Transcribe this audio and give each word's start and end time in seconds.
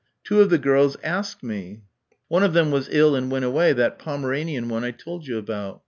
Two 0.23 0.41
of 0.41 0.49
the 0.49 0.57
girls 0.57 0.97
asked 1.03 1.43
me. 1.43 1.83
One 2.27 2.41
of 2.41 2.53
them 2.53 2.71
was 2.71 2.89
ill 2.91 3.13
and 3.15 3.29
went 3.29 3.45
away 3.45 3.71
that 3.73 3.99
Pomeranian 3.99 4.67
one 4.67 4.83
I 4.83 4.89
told 4.89 5.27
you 5.27 5.37
about. 5.37 5.79